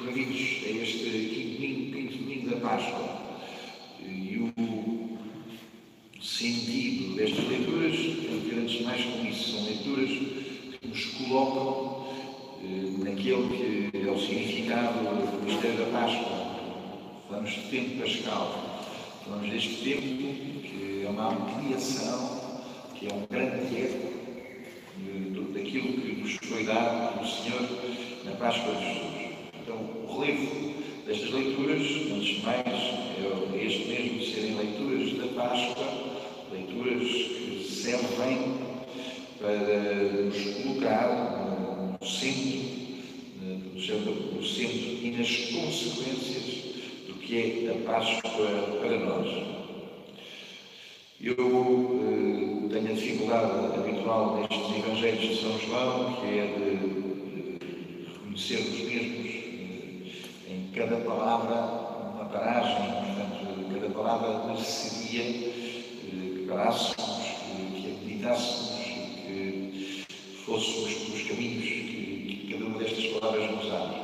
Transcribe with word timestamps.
recorridos 0.00 0.64
a 0.64 0.82
este 0.82 1.56
quinto 1.60 1.90
domingo, 1.92 2.18
domingo 2.18 2.50
da 2.50 2.56
Páscoa. 2.56 3.20
E 4.02 4.52
o 4.56 5.18
sentido 6.22 7.16
destas 7.16 7.46
leituras 7.48 7.96
tem 7.96 8.40
que 8.40 8.48
ver 8.48 8.60
antes 8.62 8.78
de 8.78 8.84
mais 8.84 9.04
com 9.04 9.26
isso. 9.26 9.52
São 9.52 9.64
leituras 9.64 10.08
que 10.08 10.88
nos 10.88 11.04
colocam 11.04 12.06
eh, 12.62 13.04
naquele 13.04 13.90
que 13.90 14.08
é 14.08 14.10
o 14.10 14.18
significado 14.18 15.00
do 15.00 15.44
mistério 15.44 15.78
da 15.78 16.00
Páscoa. 16.00 16.50
Falamos 17.28 17.50
de 17.50 17.60
tempo 17.70 18.00
pascal. 18.00 18.86
Falamos 19.24 19.50
deste 19.50 19.84
tempo 19.84 20.02
que 20.02 21.04
é 21.04 21.08
uma 21.08 21.28
ampliação, 21.28 22.64
que 22.94 23.06
é 23.06 23.14
um 23.14 23.26
grande 23.26 23.76
eco 23.76 24.10
daquilo 25.52 25.92
que 25.92 26.22
nos 26.22 26.36
foi 26.36 26.64
dado 26.64 27.14
pelo 27.14 27.28
Senhor 27.28 27.60
na 28.24 28.32
Páscoa 28.32 28.74
de 28.74 28.84
Jesus. 28.84 29.09
Então, 29.70 29.88
o 30.08 30.20
relevo 30.20 30.74
destas 31.06 31.30
leituras, 31.30 31.80
antes 31.80 32.26
de 32.26 32.42
mais, 32.42 32.66
é 32.66 33.64
este 33.64 33.88
mesmo 33.88 34.18
de 34.18 34.32
serem 34.32 34.56
leituras 34.56 35.12
da 35.16 35.40
Páscoa, 35.40 35.86
leituras 36.50 37.08
que 37.08 37.64
servem 37.70 38.56
para 39.38 39.54
nos 40.24 40.44
colocar 40.62 41.98
no 42.00 42.04
centro, 42.04 42.60
no 43.70 43.80
centro 44.44 44.72
e 45.02 45.14
nas 45.16 45.30
consequências 45.30 46.46
do 47.06 47.14
que 47.14 47.68
é 47.68 47.70
a 47.70 47.92
Páscoa 47.92 48.48
para 48.80 48.98
nós. 48.98 49.28
Eu 51.22 51.36
eh, 52.02 52.72
tenho 52.72 52.90
a 52.90 52.94
dificuldade 52.94 53.78
habitual 53.78 54.40
nestes 54.40 54.84
Evangelhos 54.84 55.20
de 55.20 55.40
São 55.40 55.58
João, 55.60 56.14
que 56.14 56.26
é 56.26 56.46
de 56.46 57.10
reconhecer 58.40 58.56
os 58.56 58.80
mesmos 58.80 58.90
eh, 58.90 59.06
em 59.06 59.09
cada 60.80 60.96
palavra, 60.96 61.56
uma 62.14 62.24
paragem, 62.24 62.86
portanto, 63.04 63.74
cada 63.74 63.90
palavra 63.90 64.56
seria 64.64 65.22
eh, 65.22 65.50
que 66.08 66.46
parássemos, 66.48 67.20
que 67.76 67.92
acreditássemos, 67.92 68.80
que 69.26 70.04
fôssemos 70.46 70.94
pelos 70.94 71.22
caminhos 71.28 71.64
que, 71.64 72.46
que 72.46 72.52
cada 72.54 72.64
uma 72.64 72.78
destas 72.78 73.04
palavras 73.08 73.50
nos 73.50 73.70
abre. 73.74 74.00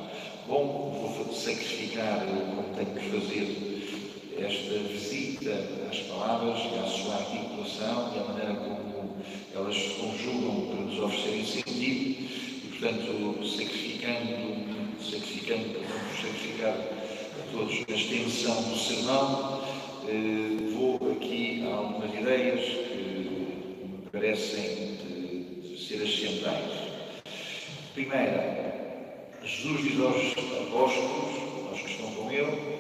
Bom, 0.47 1.15
vou 1.17 1.33
sacrificar 1.33 2.27
como 2.27 2.75
tenho 2.75 2.95
que 2.95 3.21
fazer 3.21 4.37
esta 4.37 4.79
visita 4.87 5.67
às 5.91 5.99
palavras 6.01 6.59
e 6.59 6.79
à 6.79 6.87
sua 6.87 7.15
articulação 7.15 8.13
e 8.15 8.19
à 8.19 8.25
maneira 8.25 8.55
como 8.55 9.17
elas 9.55 9.75
se 9.75 9.89
conjugam 9.95 10.67
para 10.67 10.81
nos 10.83 10.99
oferecerem 10.99 11.47
sentido 11.47 12.21
e, 12.21 12.69
portanto, 12.69 13.47
sacrificando, 13.47 14.66
sacrificando, 15.01 15.75
vamos 15.75 16.21
sacrificar 16.21 16.75
a 16.75 17.53
todos 17.53 17.85
a 17.89 17.93
extensão 17.93 18.63
do 18.63 18.77
sermão, 18.77 19.63
eh, 20.09 20.73
vou 20.73 20.97
aqui 21.13 21.65
a 21.67 21.75
algumas 21.75 22.15
ideias 22.15 22.61
que 22.61 23.31
me 23.85 24.11
parecem 24.11 24.97
ser 25.77 26.03
as 26.03 26.19
centrais. 26.19 26.73
Primeira, 27.95 29.39
Jesus 29.45 29.83
diz 29.83 30.01
aos 30.01 30.33
apóstolos, 30.67 31.69
aos 31.71 31.81
que 31.81 31.91
estão 31.91 32.11
com 32.13 32.31
ele, 32.31 32.77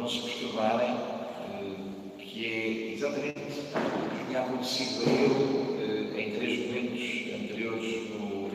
não 0.00 0.08
se 0.08 0.20
perturbarem, 0.20 0.88
eh, 0.88 2.14
que 2.18 2.46
é 2.46 2.92
exatamente 2.94 3.38
o 3.38 4.18
que 4.18 4.24
tinha 4.26 4.40
acontecido 4.40 5.04
a 5.06 5.12
ele 5.12 6.14
eh, 6.16 6.22
em 6.22 6.30
três 6.32 6.66
momentos 6.66 7.34
anteriores 7.34 8.10
no, 8.10 8.50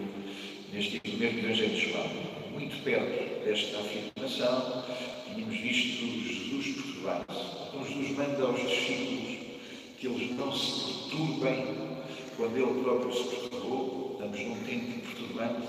neste 0.73 1.01
mesmo 1.17 1.39
Evangelho 1.39 1.69
de 1.69 1.91
João. 1.91 2.44
Muito 2.55 2.81
perto 2.85 3.43
desta 3.43 3.79
afirmação, 3.79 4.85
tínhamos 5.25 5.59
visto 5.59 6.05
Jesus 6.25 6.75
perturbar-se. 6.75 7.67
Então 7.67 7.85
Jesus 7.85 8.11
manda 8.11 8.43
aos 8.43 8.61
discípulos 8.61 9.37
que 9.99 10.07
eles 10.07 10.31
não 10.37 10.55
se 10.55 11.09
perturbem 11.09 11.65
quando 12.37 12.55
ele 12.55 12.81
próprio 12.81 13.13
se 13.13 13.23
perturbou. 13.23 14.11
Estamos 14.13 14.39
num 14.39 14.63
tempo 14.63 15.01
perturbante. 15.01 15.67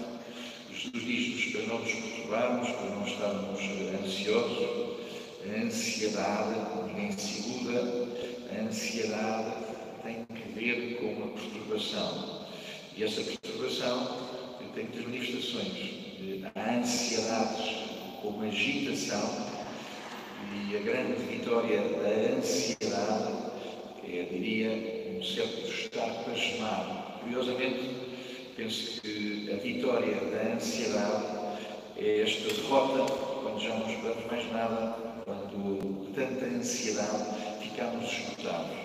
Jesus 0.73 1.05
diz-nos 1.05 1.53
para 1.53 1.67
não 1.67 1.81
nos 1.81 1.93
perturbarmos, 1.93 2.69
para 2.71 2.91
não 2.91 3.05
estarmos 3.05 3.61
ansiosos, 4.05 4.97
a 5.45 5.63
ansiedade, 5.65 6.87
ninguém 6.87 7.11
segura, 7.11 7.83
a 8.49 8.63
ansiedade 8.63 9.57
tem 10.05 10.25
que 10.25 10.53
ver 10.53 10.99
com 11.01 11.07
uma 11.07 11.27
perturbação. 11.33 12.47
E 12.97 13.03
essa 13.03 13.23
perturbação 13.23 14.37
tem 14.73 14.87
três 14.87 15.05
manifestações. 15.05 15.96
A 16.55 16.79
ansiedade 16.79 17.85
como 18.23 18.43
agitação 18.43 19.47
e 20.51 20.75
a 20.75 20.81
grande 20.81 21.23
vitória 21.25 21.83
da 21.83 22.37
ansiedade 22.39 23.33
é, 24.03 24.23
diria, 24.23 25.15
um 25.15 25.23
certo 25.23 25.69
estar 25.69 26.09
pasmado. 26.25 27.21
Curiosamente, 27.21 27.91
penso 28.57 29.03
que 29.03 29.51
a 29.53 29.57
vitória 29.57 30.15
da 30.15 30.55
ansiedade 30.55 31.27
é 31.99 32.23
esta 32.23 32.55
derrota 32.55 33.13
quando 33.43 33.61
já 33.61 33.75
não 33.75 33.91
esperamos 33.91 34.27
mais 34.31 34.53
nada 34.53 34.97
quando 35.23 36.15
tanta 36.15 36.47
ansiedade 36.47 37.61
ficamos 37.61 38.11
esgotados. 38.11 38.77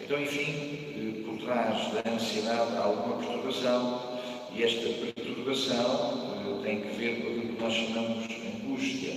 Então, 0.00 0.22
enfim, 0.22 1.24
por 1.26 1.44
trás 1.44 1.92
da 1.94 2.12
ansiedade 2.12 2.76
há 2.76 2.82
alguma 2.82 3.16
perturbação 3.16 4.20
e 4.54 4.62
esta 4.62 4.88
perturbação 5.14 6.26
eh, 6.26 6.29
tem 6.62 6.80
que 6.80 6.88
ver 6.96 7.20
com 7.20 7.28
aquilo 7.28 7.54
que 7.54 7.62
nós 7.62 7.72
chamamos 7.72 8.24
angústia. 8.70 9.14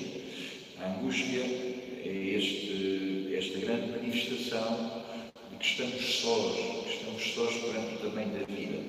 A 0.80 0.88
angústia 0.88 1.42
é 1.42 2.36
este, 2.36 3.36
esta 3.36 3.60
grande 3.60 3.92
manifestação 3.92 5.04
de 5.52 5.58
que 5.58 5.66
estamos 5.66 6.04
sós, 6.04 6.56
que 6.56 6.94
estamos 6.94 7.34
sós 7.34 7.54
perante 7.56 7.96
o 7.96 8.10
tamanho 8.10 8.30
da 8.30 8.46
vida. 8.46 8.80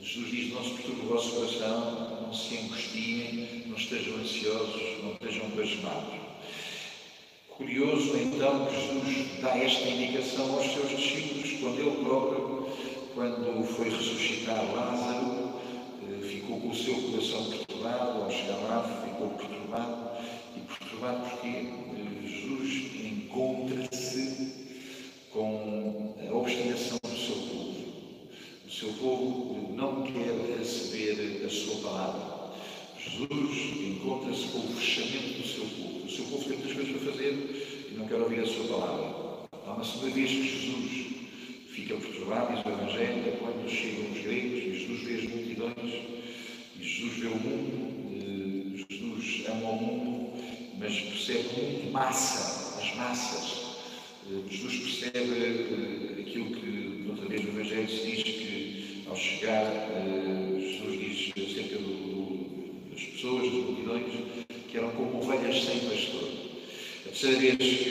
Jesus 0.00 0.30
diz: 0.30 0.52
Não 0.52 0.64
se 0.64 0.70
perturbe 0.70 1.00
o 1.02 1.08
vosso 1.08 1.30
coração, 1.36 2.22
não 2.22 2.34
se 2.34 2.58
angustiem, 2.58 3.64
não 3.66 3.76
estejam 3.76 4.16
ansiosos, 4.16 4.82
não 5.02 5.12
estejam 5.12 5.50
pasmados. 5.50 6.22
Curioso 7.48 8.16
então 8.16 8.66
que 8.66 8.74
Jesus 8.74 9.40
dá 9.40 9.56
esta 9.56 9.88
indicação 9.88 10.56
aos 10.56 10.72
seus 10.72 10.90
discípulos 10.90 11.52
quando 11.60 11.78
ele 11.78 12.04
próprio, 12.04 12.68
quando 13.14 13.64
foi 13.64 13.90
ressuscitar 13.90 14.74
Lázaro, 14.74 15.60
eh, 16.02 16.26
ficou 16.26 16.60
com 16.60 16.70
o 16.70 16.74
seu 16.74 16.94
coração 16.94 17.61
perturbado, 17.82 18.22
ao 18.22 18.30
chegar 18.30 18.58
lá 18.68 19.02
ficou 19.04 19.30
perturbado, 19.30 20.10
e 20.56 20.60
perturbado 20.60 21.30
porque 21.30 21.68
Jesus 22.24 22.94
encontra-se 22.94 24.52
com 25.32 26.14
a 26.20 26.34
obstinação 26.34 26.98
do 27.02 27.16
seu 27.16 27.34
povo. 27.34 27.74
O 28.66 28.70
seu 28.70 28.92
povo 28.94 29.74
não 29.74 30.02
quer 30.04 30.58
receber 30.58 31.44
a 31.44 31.50
sua 31.50 31.76
palavra. 31.76 32.52
Jesus 32.98 33.80
encontra-se 33.80 34.46
com 34.48 34.58
o 34.58 34.72
fechamento 34.74 35.42
do 35.42 35.48
seu 35.48 35.64
povo. 35.64 36.06
O 36.06 36.10
seu 36.10 36.24
povo 36.26 36.44
tem 36.44 36.58
muitas 36.58 36.72
coisas 36.72 37.02
para 37.02 37.12
fazer 37.12 37.88
e 37.90 37.94
não 37.98 38.06
quer 38.06 38.16
ouvir 38.16 38.40
a 38.40 38.46
sua 38.46 38.64
palavra. 38.78 39.48
Há 39.66 39.72
uma 39.72 39.84
segunda 39.84 40.10
vez 40.12 40.30
que 40.30 40.42
Jesus 40.42 41.06
fica 41.70 41.96
perturbado, 41.96 42.54
diz 42.54 42.64
o 42.64 42.68
Evangelho, 42.68 43.38
quando 43.40 43.68
chegam 43.68 44.12
os 44.12 44.22
gregos 44.22 44.58
e 44.58 44.78
Jesus 44.78 45.00
vê 45.00 45.14
as 45.14 45.24
multidões 45.24 46.22
Jesus 46.80 47.12
vê 47.18 47.26
o 47.26 47.36
mundo, 47.36 48.86
Jesus 48.88 49.44
ama 49.48 49.70
o 49.70 49.76
mundo, 49.76 50.32
mas 50.78 50.98
percebe 50.98 51.48
o 51.56 51.62
mundo 51.62 51.92
massa, 51.92 52.80
as 52.80 52.96
massas. 52.96 53.62
Jesus 54.48 54.76
percebe 54.76 55.18
eh, 55.18 56.20
aquilo 56.20 56.46
que 56.54 57.04
outra 57.08 57.26
vez 57.28 57.44
no 57.44 57.50
Evangelho 57.50 57.88
se 57.88 58.06
diz 58.06 58.22
que 58.22 59.02
ao 59.06 59.16
chegar, 59.16 59.64
eh, 59.66 60.58
Jesus 60.58 61.34
diz 61.34 61.50
acerca 61.50 61.78
do 61.78 62.02
pessoas, 63.22 63.42
das 63.44 63.52
multidões, 63.52 64.04
que 64.68 64.76
eram 64.78 64.90
como 64.90 65.18
ovelhas 65.18 65.64
sem 65.64 65.78
pastor. 65.80 66.28
A 67.04 67.08
terceira 67.08 67.38
vez 67.38 67.56
que, 67.56 67.84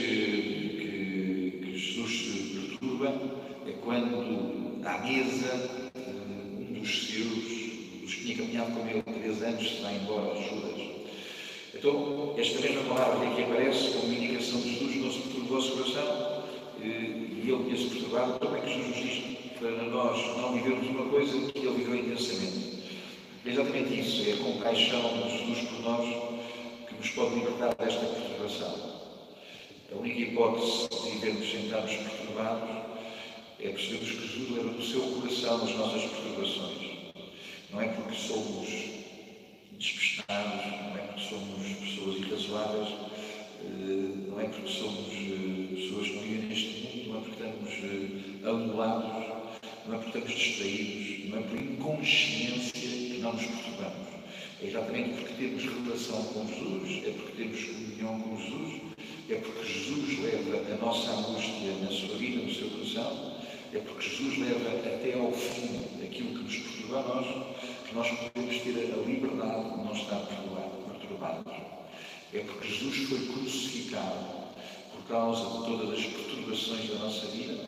que, 0.74 1.60
que 1.64 1.78
Jesus 1.78 2.12
se 2.12 2.60
perturba 2.60 3.08
é 3.68 3.72
quando, 3.84 4.86
à 4.86 4.98
mesa, 5.00 5.81
tinha 8.22 8.38
caminhado 8.38 8.72
com 8.72 8.88
ele 8.88 9.02
três 9.02 9.42
anos, 9.44 9.70
se 9.70 9.82
vai 9.82 9.96
embora, 9.96 10.36
Judas. 10.36 10.82
Então, 11.74 12.36
esta 12.38 12.60
mesma 12.60 12.84
palavra 12.84 13.28
aqui 13.28 13.44
aparece 13.44 13.92
como 13.92 14.14
indicação 14.14 14.62
de 14.62 14.70
Jesus, 14.70 14.96
não 14.98 15.12
se 15.12 15.20
perturbe 15.20 15.54
o 15.54 15.78
coração, 15.78 16.44
e 16.80 16.86
ele 16.86 17.64
tinha-se 17.64 17.90
perturbado, 17.90 18.58
é 18.58 18.60
que 18.62 18.74
Jesus 18.74 18.96
diz 18.96 19.42
para 19.58 19.72
nós 19.72 20.38
não 20.38 20.54
vivermos 20.54 20.88
uma 20.90 21.10
coisa 21.10 21.52
que 21.52 21.60
ele 21.60 21.70
viveu 21.70 21.96
intensamente. 21.96 22.82
É 23.46 23.50
exatamente 23.50 24.00
isso, 24.00 24.30
é 24.30 24.34
a 24.34 24.38
compaixão 24.38 25.02
de 25.22 25.38
Jesus 25.38 25.70
por 25.70 25.82
nós 25.82 26.06
que 26.88 26.96
nos 26.96 27.10
pode 27.12 27.36
libertar 27.36 27.74
desta 27.76 28.06
perturbação. 28.06 29.02
A 29.92 29.96
única 29.98 30.20
hipótese 30.20 30.88
de 30.90 31.10
vivermos 31.12 31.52
sem 31.52 31.66
estarmos 31.66 31.92
perturbados 31.92 32.70
é 33.60 33.70
percebermos 33.70 34.10
que 34.10 34.28
Jesus 34.28 34.52
leva 34.52 34.72
no 34.72 34.84
seu 34.84 35.02
coração 35.02 35.64
as 35.64 35.76
nossas 35.76 36.02
perturbações. 36.04 36.81
Não 37.72 37.82
é 37.82 37.88
porque 37.88 38.18
somos 38.18 38.68
despestados, 39.80 40.66
não 40.66 40.98
é 40.98 41.08
porque 41.08 41.30
somos 41.30 41.68
pessoas 41.78 42.18
irrazoáveis, 42.18 42.90
eh, 43.62 44.28
não 44.28 44.40
é 44.40 44.44
porque 44.46 44.72
somos 44.72 45.08
eh, 45.14 45.76
pessoas 45.76 46.08
que 46.10 46.20
vivem 46.20 46.50
neste 46.50 46.82
mundo, 46.82 47.10
não 47.10 47.18
é 47.18 47.22
porque 47.22 47.44
estamos 47.44 48.46
anulados, 48.46 49.62
não 49.88 49.96
é 49.96 49.98
porque 49.98 50.18
estamos 50.18 50.40
distraídos, 50.40 51.30
não 51.30 51.40
é 51.40 51.42
por 51.44 51.58
inconsciência 51.58 52.72
que 52.74 53.20
não 53.22 53.34
nos 53.34 53.46
perturbamos. 53.46 54.08
É 54.62 54.68
exatamente 54.68 55.10
porque 55.22 55.34
temos 55.34 55.64
relação 55.64 56.24
com 56.26 56.48
Jesus, 56.48 57.08
é 57.08 57.12
porque 57.12 57.44
temos 57.44 57.64
comunhão 57.64 58.20
com 58.20 58.38
Jesus, 58.38 58.82
é 59.30 59.36
porque 59.36 59.64
Jesus 59.64 60.20
leva 60.20 60.74
a 60.74 60.86
nossa 60.86 61.12
angústia 61.12 61.74
na 61.82 61.90
sua 61.90 62.18
vida, 62.18 62.44
no 62.44 62.54
seu 62.54 62.70
coração, 62.70 63.38
é 63.74 63.80
porque 63.80 64.10
Jesus 64.10 64.38
leva 64.38 64.70
até 64.78 65.14
ao 65.18 65.32
fim 65.32 66.04
aquilo 66.04 66.38
que 66.38 66.44
nos 66.44 66.58
perturba 66.58 67.00
a 67.00 67.04
nós, 67.04 67.51
nós 67.94 68.08
podemos 68.10 68.58
ter 68.62 68.94
a 68.94 69.06
liberdade 69.06 69.70
de 69.70 69.78
não 69.78 69.92
estar 69.94 70.20
perturbados. 70.20 71.54
É 72.34 72.40
porque 72.40 72.68
Jesus 72.68 73.10
foi 73.10 73.20
crucificado 73.28 74.26
por 74.94 75.04
causa 75.10 75.44
de 75.44 75.66
todas 75.66 76.00
as 76.00 76.06
perturbações 76.06 76.90
da 76.90 76.96
nossa 76.96 77.28
vida. 77.28 77.66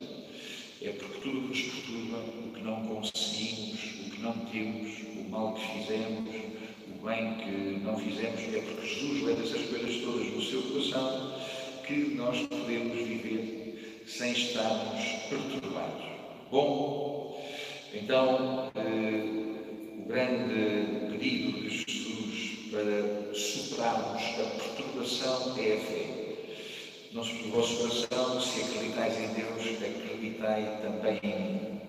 É 0.81 0.89
porque 0.89 1.19
tudo 1.19 1.41
nos 1.41 1.61
perturba, 1.61 2.17
o 2.17 2.51
que 2.53 2.61
não 2.61 2.85
conseguimos, 2.85 3.79
o 4.05 4.11
que 4.11 4.21
não 4.21 4.33
temos, 4.45 4.91
o 5.17 5.29
mal 5.29 5.53
que 5.53 5.79
fizemos, 5.79 6.29
o 6.87 7.05
bem 7.05 7.35
que 7.35 7.83
não 7.83 7.97
fizemos, 7.97 8.39
é 8.39 8.61
porque 8.61 8.87
Jesus 8.87 9.23
leva 9.23 9.43
essas 9.43 9.65
coisas 9.69 10.01
todas 10.01 10.27
no 10.27 10.41
seu 10.41 10.61
coração 10.63 11.39
que 11.85 12.15
nós 12.15 12.39
podemos 12.47 12.97
viver 12.97 14.03
sem 14.07 14.31
estarmos 14.31 15.03
perturbados. 15.29 16.05
Bom, 16.49 17.41
então, 17.93 18.71
eh, 18.75 19.52
grande 20.13 21.09
pedido 21.09 21.59
de 21.59 21.69
Jesus 21.69 22.69
para 22.69 23.33
superarmos 23.33 24.21
a 24.21 24.43
perturbação 24.61 25.57
é 25.57 25.73
a 25.73 25.79
fé. 25.79 26.05
Não 27.13 27.23
se 27.23 27.33
vosso 27.49 27.77
coração, 27.77 28.39
se 28.39 28.61
acreditais 28.61 29.17
em 29.17 29.33
Deus, 29.33 29.81
acreditai 29.81 30.81
também 30.83 31.19
em 31.23 31.41
mim. 31.41 31.81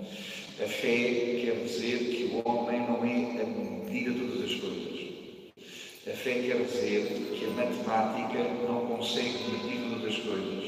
A 0.59 0.67
fé 0.67 1.43
quer 1.45 1.65
dizer 1.67 1.99
que 1.99 2.25
o 2.33 2.49
homem 2.49 2.81
não 2.81 3.05
é 3.05 3.43
a 3.43 3.47
medida 3.47 4.11
de 4.13 4.21
todas 4.21 4.51
as 4.51 4.59
coisas. 4.59 4.95
A 6.07 6.17
fé 6.17 6.35
quer 6.35 6.65
dizer 6.65 7.37
que 7.39 7.45
a 7.45 7.51
matemática 7.51 8.43
não 8.67 8.87
consegue 8.87 9.37
medir 9.51 9.91
todas 9.91 10.15
as 10.15 10.21
coisas. 10.21 10.65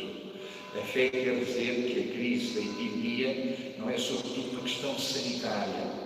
A 0.79 0.82
fé 0.82 1.08
quer 1.08 1.43
dizer 1.43 1.75
que 1.87 2.00
a 2.00 2.12
crise 2.12 2.55
da 2.55 2.61
epidemia 2.61 3.75
não 3.79 3.88
é 3.88 3.97
sobretudo 3.97 4.50
uma 4.50 4.61
questão 4.61 4.99
sanitária. 4.99 6.06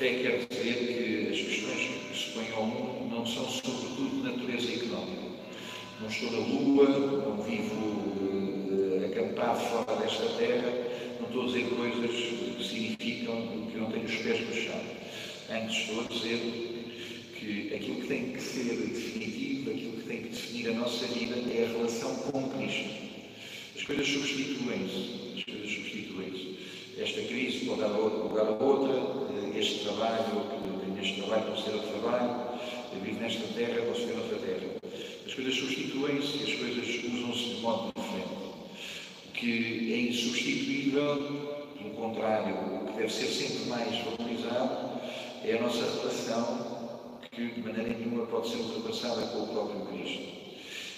A 0.00 0.02
fé 0.02 0.14
quer 0.14 0.46
dizer 0.48 0.74
que 0.86 1.28
as 1.30 1.40
questões 1.42 1.90
que 2.08 2.18
se 2.18 2.30
põem 2.30 2.50
ao 2.52 2.64
mundo 2.64 3.14
não 3.14 3.26
são 3.26 3.44
sobretudo 3.50 4.22
de 4.22 4.30
natureza 4.30 4.72
económica. 4.72 5.22
Não 6.00 6.08
estou 6.08 6.30
na 6.32 6.38
Lua, 6.38 6.88
não 6.88 7.42
vivo 7.42 7.74
uh, 7.76 9.04
acampado 9.04 9.60
fora 9.60 10.00
desta 10.00 10.24
terra, 10.38 10.72
não 11.20 11.26
estou 11.26 11.42
a 11.42 11.46
dizer 11.48 11.68
coisas 11.68 12.10
que 12.10 12.64
significam 12.66 13.66
que 13.70 13.76
não 13.76 13.90
tenho 13.90 14.06
os 14.06 14.14
pés 14.16 14.40
no 14.40 14.54
chão. 14.54 14.80
Antes 15.50 15.76
estou 15.76 16.00
a 16.00 16.04
dizer 16.04 16.38
que 17.38 17.74
aquilo 17.74 18.00
que 18.00 18.06
tem 18.06 18.32
que 18.32 18.40
ser 18.40 18.74
definitivo, 18.74 19.70
aquilo 19.70 19.92
que 19.98 20.08
tem 20.08 20.22
que 20.22 20.28
definir 20.30 20.68
a 20.70 20.74
nossa 20.76 21.06
vida 21.08 21.34
é 21.34 21.64
a 21.64 21.76
relação 21.76 22.14
com 22.14 22.48
Cristo. 22.48 22.88
As 23.76 23.82
coisas 23.82 24.08
substituem-se, 24.08 25.36
as 25.36 25.44
coisas 25.44 25.70
substituem-se. 25.70 26.56
Esta 26.96 27.20
crise 27.20 27.66
pode 27.66 27.80
dar 27.80 27.88
lugar 27.88 28.46
a 28.46 28.64
outra, 28.64 29.19
este 29.60 29.80
trabalho, 29.80 30.46
neste 30.96 31.20
trabalho 31.20 31.44
ter 31.62 31.74
outro 31.74 32.00
trabalho, 32.00 32.60
eu 32.94 33.00
vivo 33.02 33.20
nesta 33.20 33.46
terra, 33.48 33.82
posso 33.82 34.06
ter 34.06 34.16
outra 34.16 34.38
terra. 34.38 34.70
As 35.26 35.34
coisas 35.34 35.54
substituem-se 35.54 36.44
as 36.44 36.54
coisas 36.54 37.04
usam-se 37.04 37.56
de 37.56 37.60
modo 37.60 37.92
diferente. 37.94 38.30
O 39.28 39.32
que 39.34 39.92
é 39.92 40.00
insubstituível, 40.08 41.16
pelo 41.76 41.90
contrário, 41.90 42.54
o 42.54 42.86
que 42.86 42.98
deve 43.00 43.12
ser 43.12 43.26
sempre 43.26 43.68
mais 43.68 43.98
valorizado 43.98 45.00
é 45.44 45.58
a 45.58 45.62
nossa 45.62 45.84
relação 45.84 47.00
que 47.30 47.46
de 47.46 47.60
maneira 47.60 47.98
nenhuma 47.98 48.26
pode 48.26 48.48
ser 48.48 48.56
ultrapassada 48.56 49.26
com 49.26 49.42
o 49.42 49.48
próprio 49.48 49.86
Cristo. 49.86 50.22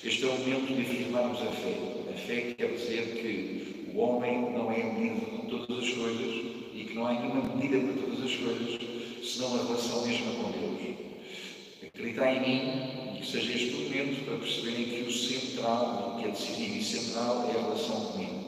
Este 0.04 0.24
é 0.24 0.28
o 0.28 0.38
momento 0.38 0.72
de 0.72 0.82
afirmarmos 0.82 1.42
a 1.42 1.50
fé. 1.50 1.78
A 2.14 2.16
fé 2.16 2.54
quer 2.56 2.68
dizer 2.68 3.06
que 3.20 3.90
o 3.92 3.98
homem 3.98 4.52
não 4.52 4.70
é 4.70 4.84
medido 4.84 5.42
de 5.42 5.66
todas 5.66 5.84
as 5.84 5.90
coisas 5.90 6.51
não 6.94 7.06
há 7.06 7.12
nenhuma 7.12 7.54
medida 7.54 7.78
para 7.78 8.02
todas 8.02 8.24
as 8.24 8.36
coisas, 8.36 8.80
senão 9.26 9.54
a 9.54 9.64
relação 9.64 10.06
mesma 10.06 10.32
com 10.32 10.50
Deus. 10.50 10.72
Acreditar 11.86 12.34
em 12.34 12.40
mim 12.40 13.16
e 13.16 13.20
que 13.20 13.30
seja 13.30 13.52
este 13.52 13.74
o 13.74 13.80
momento 13.82 14.24
para 14.24 14.38
perceberem 14.38 14.84
que 14.84 15.02
o 15.02 15.12
central, 15.12 16.14
o 16.16 16.20
que 16.20 16.28
é 16.28 16.30
decisivo 16.30 16.76
e 16.76 16.84
central, 16.84 17.50
é 17.54 17.58
a 17.58 17.62
relação 17.62 18.00
comigo. 18.12 18.44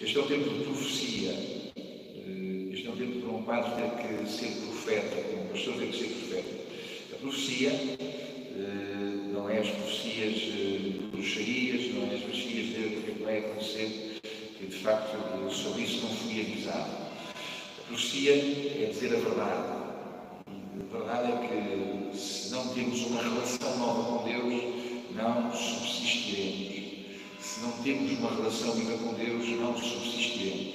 Este 0.00 0.16
é 0.16 0.20
o 0.20 0.26
tempo 0.26 0.50
de 0.50 0.64
profecia. 0.64 1.30
Eh, 1.76 2.70
este 2.72 2.86
é 2.86 2.90
o 2.90 2.96
tempo 2.96 3.20
para 3.20 3.30
um 3.30 3.42
padre 3.42 3.82
ter 3.82 3.90
que 4.02 4.30
ser 4.30 4.50
profeta, 4.66 5.16
para 5.16 5.40
um 5.40 5.48
pastor 5.48 5.74
ter 5.74 5.88
que 5.88 5.98
ser 5.98 6.06
profeta 6.06 6.58
profecia, 7.20 7.70
eh, 7.70 9.32
não 9.32 9.50
é 9.50 9.58
as 9.58 9.68
profecias 9.68 10.34
de 10.34 11.08
bruxarias, 11.10 11.94
não 11.94 12.10
é 12.10 12.14
as 12.14 12.22
profecias 12.22 12.66
de 12.66 12.96
o 12.96 13.02
que 13.02 13.22
vai 13.24 13.38
acontecer, 13.38 14.20
que 14.58 14.66
de 14.66 14.76
facto 14.76 15.16
sobre 15.52 15.82
isso 15.82 16.02
não 16.02 16.10
fui 16.10 16.40
avisado. 16.40 16.97
A 17.88 17.90
profecia 17.90 18.34
é 18.34 18.90
dizer 18.92 19.16
a 19.16 19.18
verdade. 19.18 19.78
E 20.46 20.82
a 20.82 20.98
verdade 20.98 21.32
é 21.32 22.10
que 22.12 22.18
se 22.18 22.50
não 22.50 22.68
temos 22.74 23.00
uma 23.06 23.22
relação 23.22 23.78
nova 23.78 24.18
com 24.18 24.28
Deus, 24.28 24.62
não 25.14 25.50
subsistiremos. 25.50 26.84
Se 27.40 27.60
não 27.60 27.72
temos 27.82 28.12
uma 28.18 28.30
relação 28.36 28.74
viva 28.74 28.98
com 28.98 29.14
Deus, 29.14 29.48
não 29.58 29.74
subsistiremos. 29.74 30.74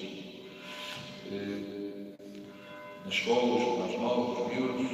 Eh, 1.31 2.15
na 3.05 3.11
escola, 3.11 3.61
os 3.61 3.79
mais 3.79 4.01
novos, 4.01 4.47
os 4.47 4.51
miúdos, 4.51 4.91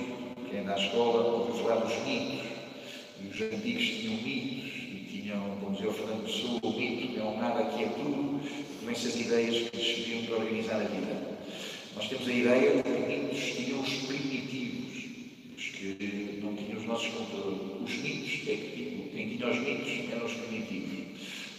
quem 0.49 0.59
anda 0.59 0.73
à 0.73 0.77
escola 0.77 1.23
ouviu 1.23 1.55
falar 1.63 1.85
dos 1.85 2.05
mitos. 2.05 2.47
E 3.21 3.27
os 3.27 3.41
antigos 3.41 3.85
tinham 3.85 4.15
mitos, 4.15 4.73
e 4.75 5.07
tinham, 5.09 5.57
como 5.61 5.71
dizia 5.71 5.89
o 5.89 5.93
Fernando 5.93 6.25
Pessoa, 6.25 6.59
o 6.63 6.77
mito 6.77 7.17
é 7.17 7.23
um 7.23 7.39
nada 7.39 7.63
que 7.63 7.81
é 7.81 7.87
tudo, 7.87 8.41
com 8.83 8.91
essas 8.91 9.15
ideias 9.15 9.69
que 9.69 9.77
serviam 9.77 10.25
para 10.25 10.35
organizar 10.35 10.81
a 10.81 10.83
vida. 10.83 11.38
Nós 11.95 12.07
temos 12.07 12.27
a 12.27 12.31
ideia 12.31 12.75
de 12.75 12.83
que 12.83 13.63
tinham 13.63 13.81
os 13.81 13.89
primitivos, 13.89 15.03
os 15.57 15.65
que 15.69 16.39
não 16.41 16.55
tinham 16.55 16.77
os 16.79 16.85
nossos 16.85 17.07
computadores. 17.07 17.59
Os 17.83 17.93
mitos, 18.03 18.47
é 18.47 18.55
que 18.55 19.09
quem 19.13 19.37
tinha 19.37 19.49
os 19.49 19.59
mitos 19.59 20.11
eram 20.11 20.25
os 20.25 20.33
primitivos. 20.33 20.99